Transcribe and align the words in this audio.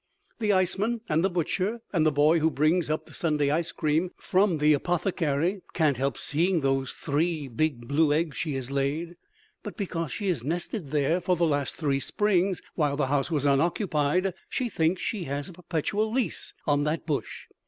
The 0.39 0.51
iceman 0.51 1.01
and 1.07 1.23
the 1.23 1.29
butcher 1.29 1.79
and 1.93 2.07
the 2.07 2.11
boy 2.11 2.39
who 2.39 2.49
brings 2.49 2.89
up 2.89 3.05
the 3.05 3.13
Sunday 3.13 3.51
ice 3.51 3.71
cream 3.71 4.09
from 4.17 4.57
the 4.57 4.73
apothecary 4.73 5.61
can't 5.73 5.95
help 5.97 6.17
seeing 6.17 6.61
those 6.61 6.91
three 6.91 7.47
big 7.47 7.87
blue 7.87 8.11
eggs 8.11 8.35
she 8.35 8.55
has 8.55 8.71
laid. 8.71 9.15
But, 9.61 9.77
because 9.77 10.11
she 10.11 10.29
has 10.29 10.43
nested 10.43 10.89
there 10.89 11.21
for 11.21 11.35
the 11.35 11.45
last 11.45 11.75
three 11.75 11.99
springs, 11.99 12.63
while 12.73 12.97
the 12.97 13.05
house 13.13 13.29
was 13.29 13.45
unoccupied, 13.45 14.33
she 14.49 14.69
thinks 14.69 15.03
she 15.03 15.25
has 15.25 15.49
a 15.49 15.53
perpetual 15.53 16.11
lease 16.11 16.55
on 16.65 16.83
that 16.85 17.05
bush. 17.05 17.45